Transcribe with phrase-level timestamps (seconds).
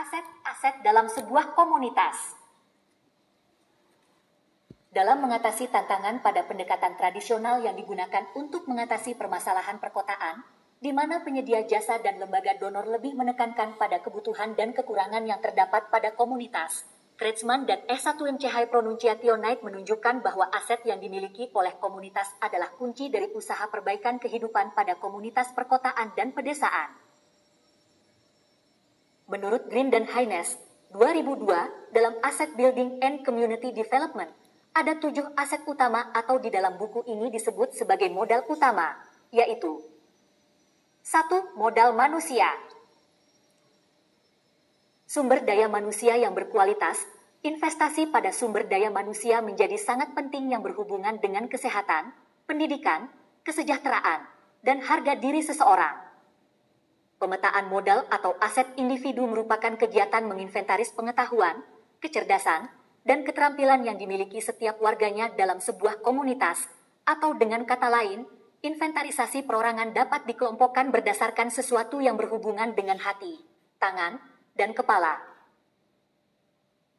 [0.00, 2.32] Aset-aset dalam sebuah komunitas.
[4.88, 10.40] Dalam mengatasi tantangan pada pendekatan tradisional yang digunakan untuk mengatasi permasalahan perkotaan,
[10.80, 15.92] di mana penyedia jasa dan lembaga donor lebih menekankan pada kebutuhan dan kekurangan yang terdapat
[15.92, 16.88] pada komunitas.
[17.20, 23.28] Kretschmann dan S1MCH Pronunciation Night menunjukkan bahwa aset yang dimiliki oleh komunitas adalah kunci dari
[23.36, 27.09] usaha perbaikan kehidupan pada komunitas perkotaan dan pedesaan.
[29.30, 30.58] Menurut Green dan Haynes,
[30.90, 31.46] 2002,
[31.94, 34.26] dalam Asset Building and Community Development,
[34.74, 38.98] ada tujuh aset utama atau di dalam buku ini disebut sebagai modal utama,
[39.30, 39.78] yaitu
[41.06, 42.50] satu, modal manusia.
[45.06, 46.98] Sumber daya manusia yang berkualitas,
[47.46, 52.10] investasi pada sumber daya manusia menjadi sangat penting yang berhubungan dengan kesehatan,
[52.50, 53.06] pendidikan,
[53.46, 54.26] kesejahteraan,
[54.66, 56.09] dan harga diri seseorang.
[57.20, 61.60] Pemetaan modal atau aset individu merupakan kegiatan menginventaris pengetahuan,
[62.00, 62.72] kecerdasan,
[63.04, 66.64] dan keterampilan yang dimiliki setiap warganya dalam sebuah komunitas,
[67.04, 68.24] atau dengan kata lain,
[68.64, 73.36] inventarisasi perorangan dapat dikelompokkan berdasarkan sesuatu yang berhubungan dengan hati,
[73.76, 74.16] tangan,
[74.56, 75.20] dan kepala.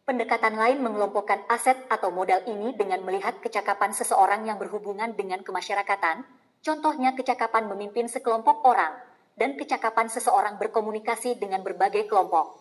[0.05, 6.29] Pendekatan lain mengelompokkan aset atau modal ini dengan melihat kecakapan seseorang yang berhubungan dengan kemasyarakatan,
[6.61, 12.59] contohnya kecakapan memimpin sekelompok orang, dan kecakapan seseorang berkomunikasi dengan berbagai kelompok.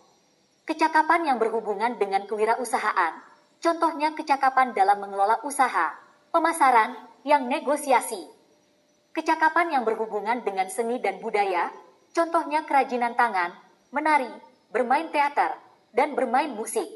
[0.68, 3.18] Kecakapan yang berhubungan dengan kewirausahaan,
[3.58, 5.98] contohnya kecakapan dalam mengelola usaha,
[6.30, 6.94] pemasaran,
[7.26, 8.24] yang negosiasi.
[9.10, 11.68] Kecakapan yang berhubungan dengan seni dan budaya,
[12.14, 13.52] contohnya kerajinan tangan,
[13.90, 14.30] menari,
[14.70, 15.58] bermain teater,
[15.90, 16.86] dan bermain musik.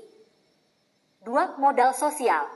[1.26, 2.46] Dua, modal sosial.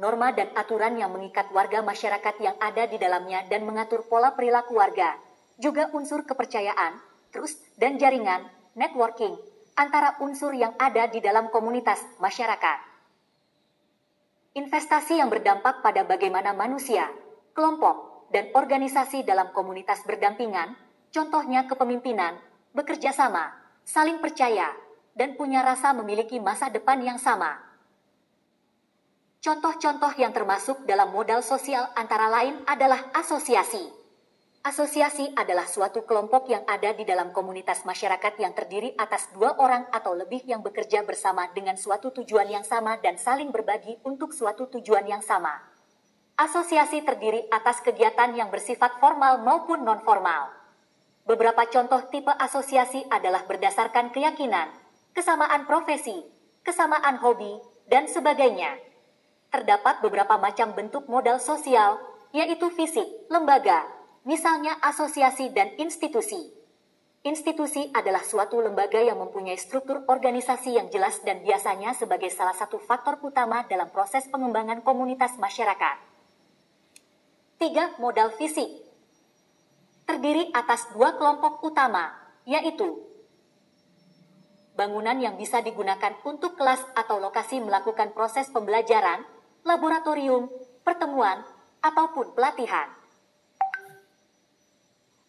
[0.00, 4.80] Norma dan aturan yang mengikat warga masyarakat yang ada di dalamnya dan mengatur pola perilaku
[4.80, 5.29] warga.
[5.60, 6.96] Juga unsur kepercayaan,
[7.36, 9.36] trust, dan jaringan, networking,
[9.76, 12.78] antara unsur yang ada di dalam komunitas masyarakat.
[14.56, 17.12] Investasi yang berdampak pada bagaimana manusia,
[17.52, 20.74] kelompok, dan organisasi dalam komunitas berdampingan,
[21.12, 22.40] contohnya kepemimpinan,
[22.72, 23.52] bekerja sama,
[23.84, 24.72] saling percaya,
[25.12, 27.60] dan punya rasa memiliki masa depan yang sama.
[29.44, 33.99] Contoh-contoh yang termasuk dalam modal sosial antara lain adalah asosiasi.
[34.60, 39.88] Asosiasi adalah suatu kelompok yang ada di dalam komunitas masyarakat yang terdiri atas dua orang
[39.88, 44.68] atau lebih yang bekerja bersama dengan suatu tujuan yang sama dan saling berbagi untuk suatu
[44.68, 45.64] tujuan yang sama.
[46.36, 50.52] Asosiasi terdiri atas kegiatan yang bersifat formal maupun non-formal.
[51.24, 54.68] Beberapa contoh tipe asosiasi adalah berdasarkan keyakinan,
[55.16, 56.20] kesamaan profesi,
[56.60, 58.76] kesamaan hobi, dan sebagainya.
[59.48, 61.96] Terdapat beberapa macam bentuk modal sosial,
[62.36, 66.52] yaitu fisik, lembaga, misalnya asosiasi dan institusi.
[67.20, 72.80] Institusi adalah suatu lembaga yang mempunyai struktur organisasi yang jelas dan biasanya sebagai salah satu
[72.80, 76.00] faktor utama dalam proses pengembangan komunitas masyarakat.
[77.60, 78.72] Tiga Modal fisik
[80.08, 82.08] terdiri atas dua kelompok utama,
[82.48, 83.04] yaitu
[84.80, 89.28] bangunan yang bisa digunakan untuk kelas atau lokasi melakukan proses pembelajaran,
[89.68, 90.48] laboratorium,
[90.80, 91.44] pertemuan,
[91.84, 92.99] ataupun pelatihan.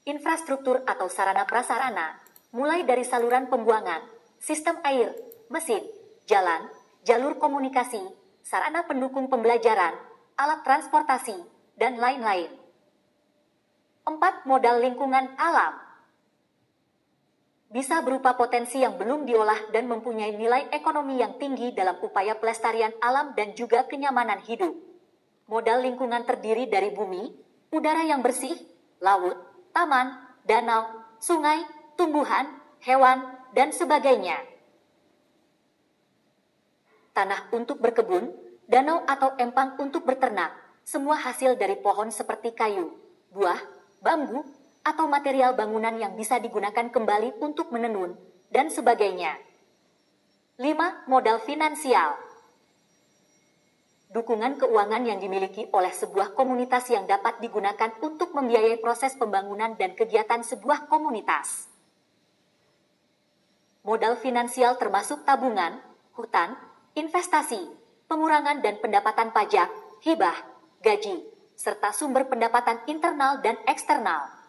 [0.01, 2.17] Infrastruktur atau sarana prasarana,
[2.49, 4.01] mulai dari saluran pembuangan,
[4.41, 5.13] sistem air,
[5.53, 5.85] mesin,
[6.25, 6.65] jalan,
[7.05, 8.01] jalur komunikasi,
[8.41, 9.93] sarana pendukung pembelajaran,
[10.41, 11.37] alat transportasi,
[11.77, 12.49] dan lain-lain.
[14.09, 14.49] 4.
[14.49, 15.91] Modal lingkungan alam
[17.71, 22.91] bisa berupa potensi yang belum diolah dan mempunyai nilai ekonomi yang tinggi dalam upaya pelestarian
[22.99, 24.75] alam dan juga kenyamanan hidup.
[25.47, 27.31] Modal lingkungan terdiri dari bumi,
[27.71, 28.51] udara yang bersih,
[28.99, 29.39] laut,
[29.71, 30.15] taman,
[30.47, 30.87] danau,
[31.19, 31.63] sungai,
[31.95, 32.47] tumbuhan,
[32.83, 34.39] hewan, dan sebagainya.
[37.11, 38.31] Tanah untuk berkebun,
[38.71, 40.55] danau atau empang untuk berternak,
[40.87, 42.95] semua hasil dari pohon seperti kayu,
[43.35, 43.59] buah,
[43.99, 44.47] bambu,
[44.81, 48.15] atau material bangunan yang bisa digunakan kembali untuk menenun,
[48.49, 49.37] dan sebagainya.
[50.57, 51.09] 5.
[51.09, 52.30] Modal finansial
[54.11, 59.95] Dukungan keuangan yang dimiliki oleh sebuah komunitas yang dapat digunakan untuk membiayai proses pembangunan dan
[59.95, 61.71] kegiatan sebuah komunitas.
[63.87, 65.79] Modal finansial termasuk tabungan,
[66.19, 66.59] hutan,
[66.91, 67.71] investasi,
[68.11, 69.71] pengurangan dan pendapatan pajak,
[70.03, 70.35] hibah,
[70.83, 71.23] gaji,
[71.55, 74.40] serta sumber pendapatan internal dan eksternal.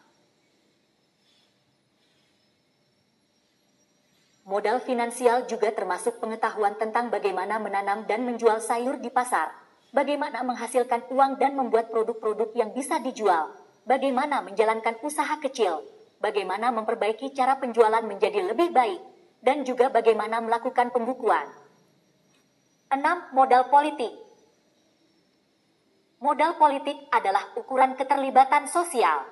[4.42, 9.54] Modal finansial juga termasuk pengetahuan tentang bagaimana menanam dan menjual sayur di pasar,
[9.94, 13.54] bagaimana menghasilkan uang dan membuat produk-produk yang bisa dijual,
[13.86, 15.86] bagaimana menjalankan usaha kecil,
[16.18, 18.98] bagaimana memperbaiki cara penjualan menjadi lebih baik,
[19.46, 21.46] dan juga bagaimana melakukan pembukuan.
[22.90, 22.98] 6.
[23.30, 24.10] Modal politik
[26.22, 29.22] Modal politik adalah ukuran keterlibatan sosial.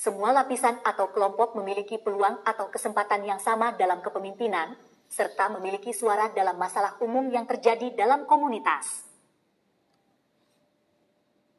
[0.00, 4.72] Semua lapisan atau kelompok memiliki peluang atau kesempatan yang sama dalam kepemimpinan,
[5.12, 9.04] serta memiliki suara dalam masalah umum yang terjadi dalam komunitas.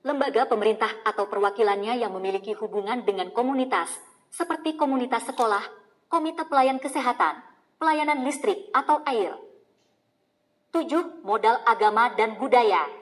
[0.01, 3.93] Lembaga pemerintah atau perwakilannya yang memiliki hubungan dengan komunitas,
[4.33, 5.61] seperti komunitas sekolah,
[6.09, 7.45] komite pelayan kesehatan,
[7.77, 9.37] pelayanan listrik atau air.
[10.73, 11.21] 7.
[11.21, 13.00] Modal agama dan budaya.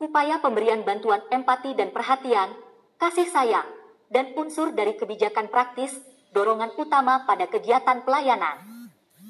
[0.00, 2.56] Upaya pemberian bantuan empati dan perhatian,
[2.96, 3.68] kasih sayang,
[4.08, 5.92] dan unsur dari kebijakan praktis,
[6.32, 8.64] dorongan utama pada kegiatan pelayanan.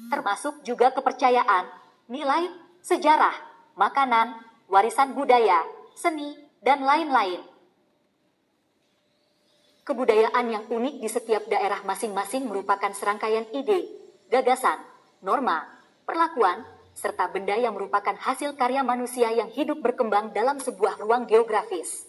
[0.07, 1.67] Termasuk juga kepercayaan,
[2.07, 2.47] nilai,
[2.79, 3.35] sejarah,
[3.75, 4.39] makanan,
[4.71, 5.59] warisan budaya,
[5.91, 7.43] seni, dan lain-lain.
[9.83, 13.91] Kebudayaan yang unik di setiap daerah masing-masing merupakan serangkaian ide,
[14.31, 14.79] gagasan,
[15.19, 15.67] norma,
[16.07, 16.63] perlakuan,
[16.97, 22.07] serta benda yang merupakan hasil karya manusia yang hidup berkembang dalam sebuah ruang geografis.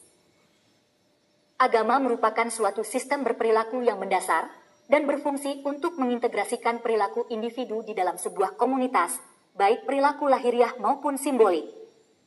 [1.61, 4.51] Agama merupakan suatu sistem berperilaku yang mendasar
[4.91, 9.23] dan berfungsi untuk mengintegrasikan perilaku individu di dalam sebuah komunitas,
[9.55, 11.71] baik perilaku lahiriah maupun simbolik.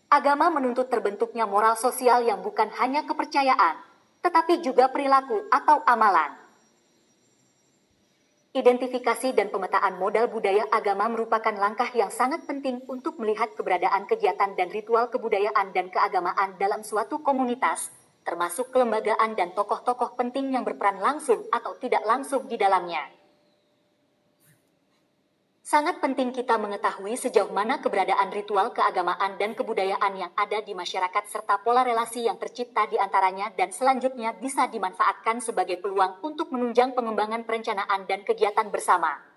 [0.08, 3.76] Agama menuntut terbentuknya moral sosial yang bukan hanya kepercayaan,
[4.24, 6.45] tetapi juga perilaku atau amalan.
[8.56, 14.56] Identifikasi dan pemetaan modal budaya agama merupakan langkah yang sangat penting untuk melihat keberadaan kegiatan
[14.56, 17.92] dan ritual kebudayaan dan keagamaan dalam suatu komunitas,
[18.24, 23.15] termasuk kelembagaan dan tokoh-tokoh penting yang berperan langsung atau tidak langsung di dalamnya.
[25.66, 31.26] Sangat penting kita mengetahui sejauh mana keberadaan ritual keagamaan dan kebudayaan yang ada di masyarakat
[31.26, 36.94] serta pola relasi yang tercipta di antaranya dan selanjutnya bisa dimanfaatkan sebagai peluang untuk menunjang
[36.94, 39.35] pengembangan perencanaan dan kegiatan bersama.